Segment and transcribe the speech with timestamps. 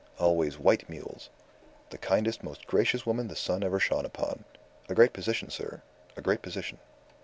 [0.17, 1.29] Always white mules.
[1.91, 4.45] The kindest, most gracious woman the sun ever shone upon.
[4.89, 5.83] A great position, sir.
[6.17, 6.79] A great position.